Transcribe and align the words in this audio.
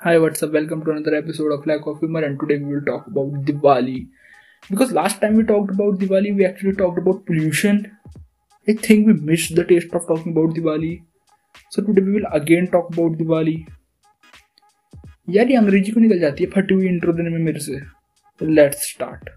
Hi, 0.00 0.18
what's 0.18 0.42
up? 0.42 0.52
Welcome 0.52 0.84
to 0.84 0.90
another 0.90 1.14
episode 1.14 1.52
of 1.52 1.66
Lack 1.66 1.86
of 1.86 2.00
Humor, 2.00 2.22
and 2.22 2.38
today 2.38 2.58
we 2.58 2.74
will 2.74 2.82
talk 2.82 3.06
about 3.06 3.32
Diwali. 3.46 4.08
Because 4.70 4.92
last 4.92 5.22
time 5.22 5.36
we 5.36 5.42
talked 5.42 5.70
about 5.70 5.98
Diwali, 5.98 6.36
we 6.36 6.44
actually 6.44 6.74
talked 6.74 6.98
about 6.98 7.24
pollution. 7.24 7.96
I 8.68 8.74
think 8.74 9.06
we 9.06 9.14
missed 9.14 9.56
the 9.56 9.64
taste 9.64 9.94
of 9.94 10.06
talking 10.06 10.32
about 10.32 10.54
Diwali. 10.54 11.02
So 11.70 11.82
today 11.82 12.02
we 12.02 12.12
will 12.12 12.28
again 12.30 12.68
talk 12.68 12.92
about 12.92 13.18
Diwali. 13.18 13.56
यार 15.28 15.50
ये 15.50 15.56
अंग्रेज़ी 15.56 15.92
को 15.92 16.00
निकल 16.00 16.18
जाती 16.18 16.44
है 16.44 16.50
फटी 16.50 16.74
हुई 16.74 16.88
intro 16.88 17.12
देने 17.12 17.30
में 17.30 17.38
मेरे 17.44 17.60
से 17.60 17.80
लेट्स 18.40 18.90
स्टार्ट 18.92 19.30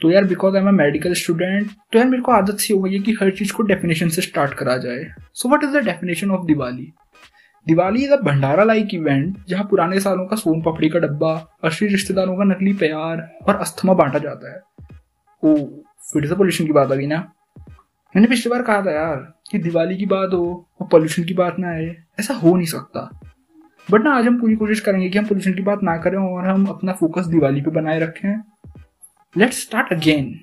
तो 0.00 0.10
यार 0.10 0.24
because 0.24 0.56
I 0.56 0.62
am 0.62 0.68
a 0.68 0.72
medical 0.72 1.14
student 1.20 1.70
तो 1.92 1.98
यार 1.98 2.08
मेरे 2.08 2.22
को 2.22 2.32
आदत 2.32 2.58
सी 2.60 2.72
हो 2.74 2.80
गई 2.80 2.92
है 2.92 2.98
कि 3.02 3.16
हर 3.20 3.30
चीज़ 3.36 3.52
को 3.52 3.62
डेफिनेशन 3.70 4.08
से 4.16 4.22
स्टार्ट 4.22 4.54
करा 4.58 4.76
जाए 4.84 5.12
so 5.34 5.48
what 5.48 5.64
is 5.64 5.78
the 5.78 5.84
definition 5.84 6.30
of 6.30 6.46
Diwali 6.46 6.92
Diwali 7.68 8.04
is 8.04 8.12
a 8.12 8.16
bhandara 8.16 8.64
like 8.64 8.94
event, 8.94 9.36
जहाँ 9.48 9.64
पुराने 9.64 10.00
सालों 10.00 10.26
का 10.26 10.36
सोन 10.36 10.62
पापड़ी 10.62 10.88
का 10.88 10.98
डब्बा, 10.98 11.58
असली 11.64 11.88
रिश्तेदारों 11.88 12.36
का 12.36 12.44
नकली 12.44 12.72
प्यार 12.72 13.38
और 13.48 13.56
अस्थमा 13.56 13.94
बांटा 13.94 14.18
जाता 14.18 14.52
है। 14.52 14.60
ओ, 15.42 15.54
फिर 16.12 16.26
से 16.26 16.34
पोल्यूशन 16.34 16.66
की 16.66 16.72
बात 16.72 16.92
आ 16.92 16.94
गई 16.94 17.06
ना? 17.06 17.32
मैंने 18.16 18.26
पिछली 18.26 18.50
बार 18.50 18.62
कहा 18.62 18.82
था 18.82 18.92
यार 18.92 19.34
कि 19.50 19.58
दिवाली 19.58 19.96
की 19.96 20.06
बात 20.06 20.30
हो 20.32 20.68
और 20.80 20.86
पोल्यूशन 20.86 21.24
की 21.24 21.34
बात 21.34 21.58
ना 21.58 21.68
आए, 21.68 21.96
ऐसा 22.20 22.34
हो 22.34 22.56
नहीं 22.56 22.66
सकता। 22.66 23.20
बट 23.90 24.02
ना, 24.02 24.12
आज 24.12 24.26
हम 24.26 24.40
पूरी 24.40 24.56
कोशिश 24.56 24.80
करेंगे 24.80 25.08
कि 25.08 25.18
हम 25.18 25.24
पोल्यूशन 25.24 25.54
की 25.54 25.62
बात 25.62 25.82
ना 25.82 25.96
करें 25.96 26.18
और 26.18 26.48
हम 26.48 26.66
अपना 26.66 26.92
फोकस 26.92 27.26
दिवाली 27.26 27.60
पे 27.60 27.70
बनाए 27.70 27.98
रखें। 27.98 28.42
लेट्स 29.36 29.62
स्टार्ट 29.62 29.92
अगेन 29.92 30.40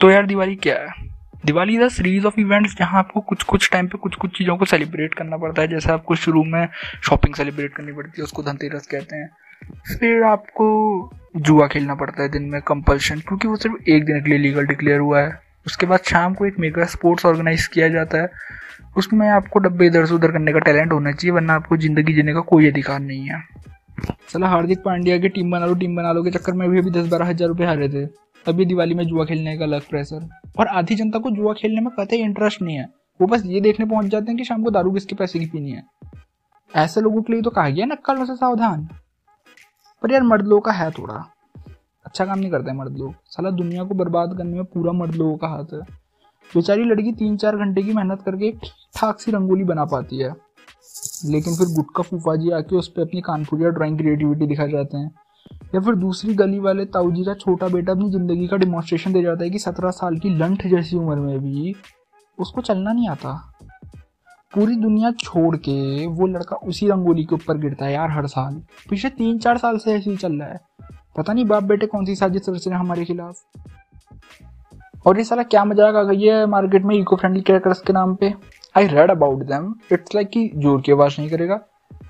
तो 0.00 0.10
यार 0.10 0.26
दिवाली 0.26 0.56
क्या 0.56 0.78
है? 0.78 1.13
Diwali 1.44 1.74
is 1.74 1.82
a 1.82 1.88
series 1.90 2.26
of 2.26 2.40
events 2.40 2.74
जहाँ 2.76 2.98
आपको 2.98 3.20
कुछ 3.22 3.42
कुछ 3.44 3.70
टाइम 3.72 3.86
पे 3.88 3.98
कुछ 3.98 4.14
कुछ 4.16 4.36
चीज़ों 4.36 4.56
को 4.56 4.64
सेलिब्रेट 4.64 5.14
करना 5.14 5.36
पड़ता 5.36 5.62
है। 5.62 5.68
जैसे 5.68 5.92
आपको 5.92 6.14
शुरू 6.16 6.44
में 6.44 6.66
शॉपिंग 7.04 7.34
सेलिब्रेट 7.34 7.74
करनी 7.74 7.92
पड़ती 7.92 8.12
है, 8.18 8.24
उसको 8.24 8.42
धनतेरस 8.42 8.86
कहते 8.86 9.16
हैं। 9.16 9.30
फिर 9.90 10.22
आपको 10.24 10.66
जुआ 11.38 11.66
खेलना 11.66 11.94
पड़ता 11.94 12.22
है 12.22 12.28
दिन 12.28 12.42
में 12.50 12.60
कंपल्शन 12.62 13.20
क्योंकि 13.20 13.48
वो 13.48 13.56
सिर्फ़ 13.56 13.90
एक 13.90 14.04
दिन 14.04 14.20
के 14.22 14.30
लिए 14.30 14.38
लीगल 14.38 14.66
डिक्लेयर 14.66 15.00
हुआ 15.00 15.20
है। 15.20 15.42
उसके 15.66 15.86
बाद 15.86 16.00
शाम 16.06 16.34
को 16.34 16.46
एक 16.46 16.58
मेगा 16.58 16.84
स्पोर्ट्स 16.86 17.26
ऑर्गेनाइज 17.26 17.66
किया 17.66 17.88
जाता 17.88 18.22
है। 18.22 18.30
उसमें 18.96 19.28
आपको 19.28 19.58
डब्बे 19.58 19.86
इधर 19.86 20.06
से 20.06 20.14
उधर 20.14 20.32
करने 20.32 20.52
का 20.52 20.58
टैलेंट 20.60 20.92
होना 20.92 21.12
चाहिए, 21.12 21.32
वरना 21.32 21.54
आपको 21.54 21.76
ज़िंदगी 21.76 22.12
जीने 22.14 22.34
का 22.34 22.40
कोई 22.48 22.68
अधिकार 22.68 23.00
नहीं 23.00 23.28
है। 23.28 23.42
चला 24.28 24.48
हार्दिक 24.48 24.78
पांड्या 24.84 25.18
की 25.18 25.28
टीम 25.28 25.50
बना 25.50 25.66
लो 25.66 25.74
टीम 25.74 25.96
बना 25.96 26.12
लो 26.12 26.22
के 26.24 26.30
चक्कर 26.30 26.52
में 26.52 26.68
भी 26.70 26.78
अभी 26.78 26.90
दस 26.90 27.06
बारह 27.08 27.26
हज़ार 27.26 27.48
रुपये 27.48 27.66
हारे 27.66 27.88
थे। 27.88 28.06
अभी 28.48 28.64
दिवाली 28.64 28.94
में 28.94 29.06
जुआ 29.06 29.24
खेलने 29.24 29.56
का 29.58 29.64
अलग 29.64 29.88
प्रेशर 29.88 30.28
और 30.58 30.66
आधी 30.66 30.94
जनता 30.94 31.18
को 31.18 31.30
जुआ 31.30 31.52
खेलने 31.52 31.80
में 31.80 31.90
कतई 32.00 32.16
इंटरेस्ट 32.16 32.62
नहीं 32.62 32.76
है। 32.76 32.88
वो 33.20 33.26
बस 33.26 33.42
ये 33.46 33.60
देखने 33.60 33.86
पहुँच 33.86 34.06
जाते 34.06 34.26
हैं 34.28 34.36
कि 34.36 34.44
शाम 34.44 34.64
को 34.64 34.70
दारू 34.70 34.92
किसके 34.92 35.14
पैसे 35.14 35.38
की 35.38 35.46
पीनी 35.46 35.70
है। 35.70 35.82
ऐसे 36.76 37.00
लोगों 37.00 37.22
के 37.22 37.32
लिए 37.32 37.42
तो 37.42 37.50
कहा 37.50 37.68
गया 37.68 37.86
नक्कलों 37.86 38.24
से 38.24 38.36
सावधान। 38.36 38.88
पर 40.02 40.12
यार 40.12 40.22
मर्द 40.22 40.46
लोगों 40.46 40.60
का 40.60 40.72
है 40.72 40.90
थोड़ा। 40.90 41.14
अच्छा 42.04 42.24
काम 42.26 42.38
नहीं 42.38 42.50
करते 42.50 42.72
मर्द 42.72 42.98
लोग। 42.98 43.14
साला 43.26 43.50
दुनिया 43.50 43.84
को 43.84 43.94
बर्बाद 43.94 44.36
करने 44.38 44.56
में 44.56 44.64
पूरा 44.64 44.92
मर्द 44.92 45.14
लोगों 45.14 45.36
का 45.36 45.48
हाथ 45.48 45.74
है। 45.74 45.80
बेचारी 46.54 46.84
लड़की 46.84 47.12
तीन 47.12 47.36
चार 47.36 47.56
घंटे 47.56 47.82
की 47.82 47.92
मेहनत 47.92 48.22
करके 48.22 48.46
एक 48.46 48.58
ठीक 48.58 48.72
ठाक 48.96 49.20
सी 49.20 49.32
रंगोली 49.32 49.64
बना 49.64 49.84
पाती 49.84 50.18
है। 50.18 50.32
लेकिन 51.24 51.56
फिर 51.56 51.66
गुटका 51.66 52.02
फूफा 52.02 52.36
जी 52.36 52.50
आके 52.50 52.76
उस 52.76 52.88
पर 52.88 53.02
अपनी 53.02 53.20
कानपुरिया 53.20 53.68
ड्राइंग 53.68 53.98
क्रिएटिविटी 53.98 54.46
दिखा 54.46 54.66
जाते 54.66 54.96
हैं। 54.96 55.10
या 55.74 55.80
फिर 55.80 55.94
दूसरी 55.96 56.34
गली 56.34 56.58
वाले 56.60 56.84
ताऊ 56.86 57.10
जी 57.12 57.24
का 57.24 57.34
छोटा 57.34 57.68
बेटा 57.68 57.92
अपनी 57.92 58.10
ज़िंदगी 58.10 58.46
का 58.48 58.56
डिमॉन्स्ट्रेशन 58.56 59.12
दे 59.12 59.22
जाता 59.22 59.44
है 59.44 59.50
कि 59.50 59.58
सत्रह 59.58 59.90
साल 59.92 60.18
की 60.18 60.30
लंठ 60.38 60.66
जैसी 60.66 60.96
उम्र 60.96 61.16
में 61.16 61.38
भी 61.40 61.74
उसको 62.38 62.60
चलना 62.60 62.92
नहीं 62.92 63.08
आता। 63.08 63.32
पूरी 64.52 64.74
दुनिया 64.76 65.10
छोड़ 65.20 65.56
के 65.58 66.06
वो 66.08 66.26
लड़का 66.26 66.56
उसी 66.64 66.88
रंगोली 66.88 67.24
के 67.24 67.34
ऊपर 67.34 67.58
गिरता 67.58 67.84
है 67.84 67.92
यार 67.92 68.10
हर 68.10 68.26
साल। 68.26 68.60
पिछले 68.90 69.10
तीन 69.12 69.38
चार 69.38 69.58
साल 69.58 69.78
से 69.78 69.92
ऐसे 69.92 70.10
ही 70.10 70.16
चल 70.16 70.32
रहा 70.32 70.48
है। 70.48 70.60
पता 71.16 71.32
नहीं 71.32 71.44
बाप 71.44 71.62
बेटे 71.64 71.86
कौन 71.86 72.04
सी 72.04 72.14
साजिश 72.16 72.48
रच 72.48 72.68
रहे 72.68 72.78
हमारे 72.78 73.04
खिलाफ। 73.04 73.34
और 75.06 75.18
ये 75.18 75.24
साला 75.24 75.42
क्या 75.44 75.64
मज़ाक 75.64 75.94
आ 75.96 76.02
गई 76.02 76.22
है 76.22 76.46
मार्केट 76.46 76.84
में 76.84 76.94
इको 76.96 77.16
फ्रेंडली 77.16 77.40
क्रैकर्स 77.42 77.80
के 77.80 77.92
नाम 77.92 78.14
पे। 78.14 78.32
I 78.74 78.86
read 78.86 79.10
about 79.10 79.42
them 79.46 79.74
it's 79.92 80.14
like 80.14 80.28
कि 80.28 80.50
ज़ोर 80.56 80.80
की 80.80 80.92
आवाज़ 80.92 81.16
नहीं 81.18 81.30
करेगा 81.30 81.60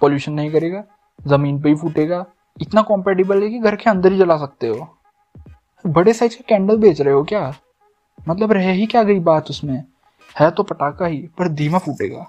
पॉल्यूशन 0.01 0.33
नहीं 0.33 0.51
करेगा, 0.53 0.85
ज़मीन 1.19 1.61
पे 1.63 1.69
ही 1.69 1.75
फूटेगा। 1.75 2.25
इतना 2.61 2.83
कॉम्पेटेबल 2.83 3.43
है 3.43 3.51
कि 3.51 3.59
घर 3.59 3.77
के 3.77 3.91
अंदर 3.91 4.13
ही 4.13 4.19
जला 4.19 4.37
सकते 4.37 4.69
हो। 4.69 4.97
बड़े 5.87 6.13
साइज़ 6.13 6.37
के 6.37 6.45
कैंडल 6.49 6.77
बेच 6.77 7.01
रहे 7.01 7.15
हो 7.15 7.25
क्या? 7.25 7.55
मतलब 8.29 8.53
रह 8.53 8.71
ही 8.71 8.87
क्या 8.87 9.03
गई 9.03 9.21
बात 9.21 9.51
उसमें? 9.51 9.85
है 10.41 10.51
तो 10.51 10.63
पटाखा 10.63 11.07
ही, 11.07 11.31
पर 11.39 11.49
धीमा 11.49 11.79
फूटेगा। 11.79 12.27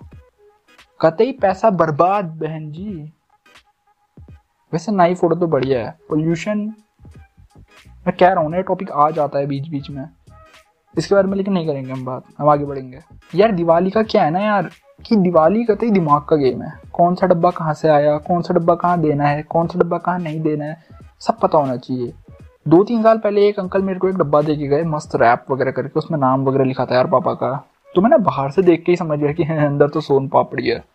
कतई 1.02 1.32
पैसा 1.32 1.70
बर्बाद, 1.70 2.26
बहन 2.26 2.72
जी। 2.72 3.14
वैसे 4.74 4.92
नाई 4.92 5.16
फ़ोटो 5.16 5.36
तो 5.36 5.48
बढ़िया 5.48 5.86
है। 5.86 6.00
पोल्यूशन 6.10 6.74
मैं 8.08 8.18
कह 8.18 8.34
रहा 8.34 8.44
हूँ 8.44 8.52
ना 8.52 8.62
टॉपिक 8.62 8.92
आ 8.92 9.10
जाता 9.10 9.40
है 9.40 9.46
बीच 9.46 9.68
बीच 9.68 9.90
में। 9.90 10.10
इसके 10.98 11.16
बारे 11.16 11.28
में 11.28 11.38
लेकिन 11.38 11.54
नहीं 11.54 11.68
करेंगे 11.68 11.92
हम 11.92 12.06
बात, 12.06 12.24
हम 12.38 12.50
आगे 12.50 12.66
बढ़ेंगे। 12.66 13.00
यार, 13.36 13.52
दिवाली 13.52 13.90
का 13.90 14.04
क्या 14.04 14.24
है 14.24 14.32
ना 14.32 14.40
यार, 14.40 14.70
कि 15.06 15.16
दिवाली 15.16 15.64
का 15.64 15.76
कतई 15.76 15.90
दिमाग 15.90 16.22
का 16.22 16.36
गेम 16.36 16.62
है। 16.62 16.80
कौन 16.94 17.16
सा 17.16 17.28
डब्बा 17.28 17.50
कहाँ 17.50 17.74
से 17.74 17.90
आया, 17.90 18.18
कौन 18.18 18.42
सा 18.42 18.54
डब्बा 18.54 18.76
कहाँ 18.76 19.00
देना 19.00 19.24
है, 19.24 19.44
कौन 19.44 19.68
सा 19.68 19.80
डब्बा 19.80 19.98
कहाँ 19.98 20.20
नहीं 20.20 20.42
देना 20.42 20.66
है, 20.66 20.78
सब 21.20 21.40
पता 21.40 21.58
होना 21.58 21.78
चाहिए। 21.78 22.14
दो 22.68 22.84
तीन 22.84 23.04
साल 23.04 23.18
पहले 23.18 23.48
एक 23.48 23.60
अंकल 23.60 23.82
मेरे 23.82 24.00
को 24.00 24.10
एक 24.10 24.16
डब्बा 24.16 24.42
दे 24.42 24.56
के 24.56 24.68
गए, 24.68 24.84
मस्त 24.84 25.16
रैप 25.16 25.46
वगैरह 25.52 25.72
करके, 25.72 26.00
उसमें 26.00 26.20
नाम 26.20 26.46
वगैरह 26.46 26.66
लिखा 26.66 26.86
था 26.86 26.96
यार 26.96 27.08
पापा 27.08 27.34
का। 27.34 27.68
तो 27.96 28.02
मैंने 28.02 28.18
बाहर 28.18 28.52
से 28.52 28.62
देख 28.62 28.84
के 28.86 28.92
ही 28.92 28.96
समझ 28.96 29.20
गया 29.20 29.34
कि 29.34 29.44
अंदर 29.54 29.90
तो 29.90 30.02
सोन 30.02 30.28
पापड़ी 30.28 30.68
है। 30.68 30.86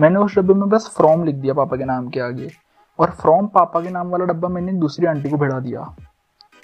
मैंने 0.00 0.18
उस 0.18 0.38
डब्बे 0.38 0.54
में 0.54 0.68
बस 0.68 0.94
फ्रॉम 0.96 1.24
लिख 1.24 1.34
दिया 1.34 1.54
पापा 1.54 1.76
के 1.76 1.84
नाम 1.84 2.08
के 2.08 2.20
आगे। 2.20 2.50
और 2.98 3.10
फ्रॉम 3.10 3.46
पापा 3.46 3.80
के 3.80 3.90
नाम 3.90 4.08
वाला 4.08 4.24
डब्बा 4.24 4.48
मैंने 4.48 4.72
दूसरी 4.72 5.06
आंटी 5.06 5.30
को 5.30 5.36
भिड़ा 5.36 5.60
दिया। 5.60 5.96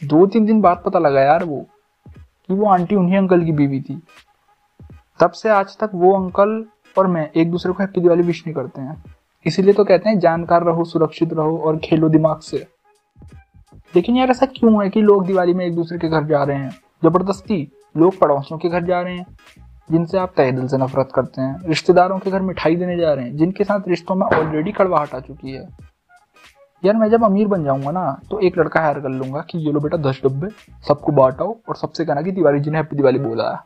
दो 0.04 0.26
तीन 0.26 0.46
दिन 0.46 0.60
बाद 0.60 0.82
पता 0.86 0.98
लगा 0.98 1.20
यार 1.20 1.44
वो 1.44 1.66
कि 2.52 2.58
वो 2.58 2.66
आंटी 2.66 2.94
उन्हीं 2.94 3.16
अंकल 3.16 3.44
की 3.44 3.52
बीवी 3.52 3.80
थी। 3.80 4.02
तब 5.20 5.30
से 5.30 5.48
आज 5.48 5.78
तक 5.78 5.90
वो 5.94 6.14
अंकल 6.16 6.64
और 6.98 7.06
मैं 7.06 7.30
एक 7.36 7.50
दूसरे 7.50 7.72
को 7.72 7.82
हैप्पी 7.82 8.00
दिवाली 8.00 8.22
विश 8.22 8.46
नहीं 8.46 8.54
करते 8.54 8.80
हैं। 8.80 9.04
इसीलिए 9.46 9.72
तो 9.72 9.84
कहते 9.84 10.08
हैं, 10.08 10.18
जानकार 10.18 10.62
रहो, 10.62 10.84
सुरक्षित 10.84 11.32
रहो 11.32 11.58
और 11.58 11.76
खेलो 11.76 12.08
दिमाग 12.08 12.38
से। 12.38 12.66
लेकिन 13.96 14.16
यार 14.16 14.30
ऐसा 14.30 14.46
क्यों 14.46 14.84
है 14.84 14.90
कि 14.90 15.00
लोग 15.00 15.26
दिवाली 15.26 15.54
में 15.54 15.66
एक 15.66 15.74
दूसरे 15.74 15.98
के 15.98 16.08
घर 16.08 16.24
जा 16.24 16.44
रहे 16.44 16.56
हैं? 16.56 16.70
ज़बरदस्ती। 17.04 17.72
लोग 17.96 18.18
पड़ोसियों 18.18 18.58
के 18.58 18.68
घर 18.68 18.82
जा 18.82 19.00
रहे 19.00 19.16
हैं, 19.16 19.26
जिनसे 19.90 20.18
आप 20.18 20.32
तय 20.36 20.52
दिल 20.52 20.68
से 20.68 20.76
नफरत 20.76 21.08
करते 21.14 21.42
हैं। 21.42 21.60
रिश्तेदारों 21.64 22.18
के 22.18 22.30
घर 22.30 22.42
मिठाई 22.42 22.76
देने 22.76 22.96
जा 22.96 23.12
रहे 23.12 23.24
हैं, 23.24 23.36
जिनके 23.36 23.64
साथ 23.64 23.80
रिश्तों 23.88 24.14
में 24.14 24.26
ऑलरेडी 24.26 24.72
कड़वाहट 24.72 25.14
आ 25.14 25.20
चुकी 25.20 25.50
है। 25.50 25.91
यार 26.82 26.96
मैं 26.96 27.08
जब 27.10 27.24
अमीर 27.24 27.48
बन 27.48 27.64
जाऊँगा 27.64 27.90
ना 27.90 28.04
तो 28.30 28.38
एक 28.40 28.58
लड़का 28.58 28.80
हायर 28.80 28.98
कर 29.00 29.08
लूँगा 29.08 29.40
कि 29.40 29.58
ये 29.58 29.72
लो 29.72 29.80
बेटा 29.80 29.96
दस 30.00 30.20
डब्बे 30.24 30.48
सबको 30.88 31.12
बांटाओ 31.12 31.56
और 31.68 31.76
सबसे 31.76 32.04
कहना 32.04 32.22
कि 32.22 32.32
दिवाली 32.32 32.60
जी 32.60 32.70
ने 32.70 32.78
हैप्पी 32.78 32.96
दिवाली 32.96 33.18
बोला 33.18 33.50
है। 33.50 33.58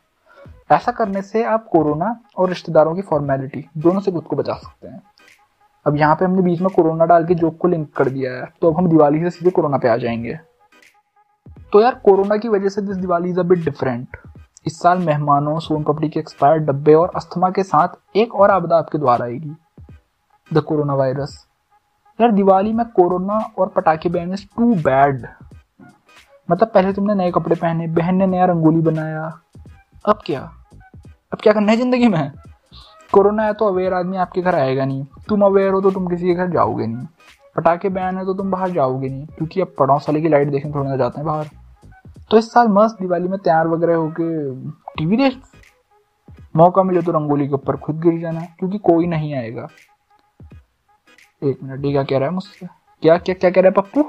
ऐसा 0.71 0.93
करने 0.93 1.23
से 1.23 1.45
आप 1.45 1.67
कोरोना 1.69 2.15
और 2.39 2.49
रिश्तेदारों 2.49 2.95
की 2.95 3.03
फॉर्मेलिटी 3.03 3.65
दोनों 3.79 4.01
से 4.01 4.13
खुद 4.13 4.25
को 4.25 4.37
बचा 4.37 4.55
सकते 4.55 4.89
हैं। 4.89 5.03
अब 5.87 5.97
यहाँ 5.97 6.15
पे 6.17 6.25
हमने 6.25 6.43
बीच 6.43 6.61
में 6.61 6.69
कोरोना 6.71 7.07
डाल 7.07 7.27
के 7.27 7.35
जोक 7.35 7.57
को 7.59 7.69
लिंक 7.69 7.89
कर 7.97 8.09
दिया 8.09 8.33
है 8.33 8.47
तो 8.61 8.71
अब 8.71 8.77
हम 8.79 8.89
दिवाली 8.89 9.21
से 9.21 9.31
सीधे 9.31 9.51
कोरोना 9.51 9.79
पे 9.79 9.89
आ 9.89 9.97
जाएँगे। 9.97 10.39
तो 11.73 11.81
यार 11.81 11.95
कोरोना 12.05 12.37
की 12.37 12.49
वजह 12.49 12.69
से 12.69 12.83
this 12.83 12.97
Diwali 12.97 13.31
is 13.31 13.41
a 13.41 13.43
bit 13.43 13.65
different 13.65 14.17
इस 14.67 14.79
साल 14.81 14.99
मेहमानों 14.99 15.59
सोन 15.59 15.83
पपड़ी 15.83 16.09
के 16.09 16.21
एक्सपायर्ड 16.21 16.67
डब्बे 16.67 16.95
और 16.95 17.13
अस्थमा 17.17 17.51
के 17.51 17.63
साथ 17.63 18.17
एक 18.17 18.35
और 18.35 18.51
आपदा 18.51 18.77
आपके 18.77 18.99
द्वार 18.99 19.23
आएगी। 19.23 19.57
द 20.51 20.61
कोरोना 20.61 20.95
वायरस 20.95 21.45
यार 22.19 22.33
दिवाली 22.33 22.73
में 22.73 22.85
कोरोना 22.91 23.39
और 23.59 23.69
पटाखे 23.69 24.09
बैन 24.09 24.33
इज़ 24.33 24.45
टू 24.57 24.75
बैड 24.75 25.27
मतलब 26.49 26.69
पहले 26.69 26.93
तुमने 26.93 27.15
नए 27.15 27.31
कपड़े 27.31 27.57
पहने, 27.57 27.87
बहन 27.89 28.17
ने 28.17 28.27
नया 28.27 28.45
रंगोली 28.45 28.81
बनाया। 28.83 29.23
अब 30.05 30.19
क्या? 30.27 30.41
अब 31.33 31.39
क्या 31.43 31.53
करना 31.53 31.73
है 31.73 31.79
ज़िंदगी 31.79 32.09
में? 32.09 32.33
कोरोना 33.13 33.43
है 33.43 33.53
तो 33.53 33.67
अवेयर 33.67 33.95
आदमी 33.95 34.17
आपके 34.17 34.43
घर 34.43 34.55
आएगा 34.55 34.85
नहीं। 34.85 35.05
तुम 35.29 35.45
अवेयर 35.45 35.73
हो 35.73 35.81
तो 35.81 35.91
तुम 35.91 36.07
किसी 36.09 36.27
के 36.27 36.35
घर 36.35 36.51
जाओगे 36.51 36.87
नहीं। 36.87 37.07
पटाखे 37.57 37.89
बैन 37.89 38.19
है 38.19 38.25
तो 38.25 38.35
तुम 38.35 38.51
बाहर 38.51 38.71
जाओगे 38.71 39.09
नहीं, 39.09 39.27
क्योंकि 39.27 39.61
अब 39.61 39.75
पड़ोस 39.79 40.09
वाले 40.09 40.21
की 40.21 40.29
लाइट 40.29 40.49
देखने 40.49 40.73
थोड़ी 40.75 40.89
ना 40.89 40.97
जाते 40.97 41.21
हैं 41.21 41.27
बाहर। 41.27 41.49
तो 42.31 42.39
इस 42.39 42.53
साल 42.53 42.69
मस्त 42.69 43.01
दिवाली 43.01 43.29
में 43.29 43.39
तैयार 43.39 43.69
वगैरह 43.69 43.97
होके 43.97 44.55
टीवी 44.99 45.17
देख। 45.17 45.41
मौका 46.57 46.83
मिले 46.83 47.03
तो 47.03 47.13
रंगोली 47.13 47.47
के 47.49 47.55
ऊपर 47.55 47.77
खुद 47.77 48.01
गिर 48.01 48.21
जाना, 48.21 48.41
क्योंकि 48.59 48.79
कोई 48.81 49.07
नहीं 49.07 49.35
आएगा। 49.35 49.69
एक 51.47 51.63
मिनट 51.63 51.85
ये 51.85 51.93
क्या 51.93 52.03
कह 52.03 52.19
रहा 52.19 52.29
है 52.29 52.35
मुझसे? 52.35 52.67
क्या 53.03 53.17
क्या 53.19 53.35
क्या 53.35 53.51
कह 53.51 53.61
रहा 53.61 53.69
है 53.69 53.83
पप्पू? 53.83 54.05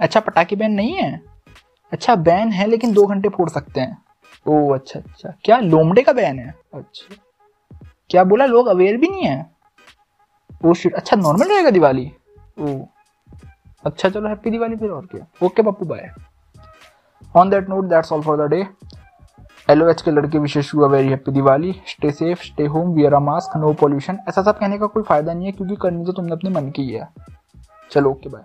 अच्छा 0.00 0.20
पटाखे 0.20 0.56
बैन 0.56 0.72
नहीं 0.72 0.94
है? 0.94 1.20
अच्छा 1.92 2.14
बैन 2.16 2.52
है, 2.52 2.66
लेकिन 2.66 2.92
दो 2.92 3.06
घंटे 3.06 3.28
फोड़ 3.28 3.48
सकते 3.50 3.80
हैं। 3.80 3.96
ओ 4.46 4.72
अच्छा 4.74 5.00
अच्छा। 5.00 5.32
क्या, 5.44 5.58
लोमड़े 5.58 6.02
का 6.02 6.12
बैन 6.12 6.38
है? 6.38 6.54
अच्छा। 6.74 7.16
क्या 8.10 8.24
बोला, 8.24 8.46
लोग 8.46 8.66
अवेयर 8.66 8.96
भी 8.96 9.08
नहीं 9.08 9.26
है? 9.26 9.50
ओ 10.64 10.74
शिट 10.74 10.94
अच्छा 10.94 11.16
नॉर्मल 11.16 11.48
रहेगा 11.48 11.70
दिवाली? 11.70 12.10
ओ। 12.60 12.78
अच्छा 13.84 14.08
चलो 14.08 14.28
हैप्पी 14.28 14.50
दिवाली 14.50 14.76
फिर 14.76 14.90
और 14.90 15.06
क्या। 15.06 15.26
Okay 15.46 15.62
Pappu 15.62 15.86
bye 15.86 16.10
on 17.36 17.50
that 17.50 17.68
note 17.68 17.84
that's 17.84 18.12
all 18.12 18.22
for 18.22 18.36
the 18.36 18.50
day 18.50 18.62
L 19.68 19.92
के 19.94 20.10
लड़के 20.10 20.38
विशेष 20.38 20.72
हुआ 20.74 20.86
very 20.88 21.08
happy 21.08 21.32
Diwali 21.32 21.72
stay 21.86 22.10
safe 22.10 22.42
stay 22.42 22.66
home 22.66 22.92
wear 22.94 23.14
a 23.14 23.18
mask 23.20 23.56
no 23.56 23.72
pollution 23.80 24.18
ऐसा 24.28 24.42
सब 24.42 24.58
कहने 24.58 24.78
का 24.78 24.86
कोई 24.86 25.02
फ़ायदा 25.02 25.32
नहीं 25.32 25.46
है, 25.46 25.52
क्योंकि 25.52 25.76
करनी 25.76 26.04
तो 26.04 26.12
तुमने 26.12 26.32
अपने 26.32 26.50
मन 26.50 26.70
की 26.70 26.82
ही 26.82 26.92
है। 26.92 27.08
चलो 27.92 28.10
ओके 28.10 28.28
बाय 28.28 28.42